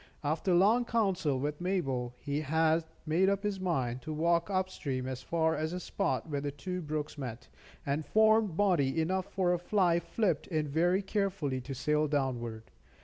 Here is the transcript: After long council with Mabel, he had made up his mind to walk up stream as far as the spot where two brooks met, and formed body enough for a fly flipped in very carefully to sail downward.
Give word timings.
After 0.23 0.55
long 0.55 0.83
council 0.83 1.39
with 1.39 1.61
Mabel, 1.61 2.15
he 2.17 2.41
had 2.41 2.85
made 3.05 3.29
up 3.29 3.43
his 3.43 3.59
mind 3.59 4.01
to 4.01 4.11
walk 4.11 4.49
up 4.49 4.67
stream 4.67 5.05
as 5.07 5.21
far 5.21 5.55
as 5.55 5.73
the 5.73 5.79
spot 5.79 6.27
where 6.27 6.41
two 6.41 6.81
brooks 6.81 7.19
met, 7.19 7.49
and 7.85 8.03
formed 8.03 8.57
body 8.57 8.99
enough 8.99 9.27
for 9.31 9.53
a 9.53 9.59
fly 9.59 9.99
flipped 9.99 10.47
in 10.47 10.67
very 10.67 11.03
carefully 11.03 11.61
to 11.61 11.75
sail 11.75 12.07
downward. 12.07 12.71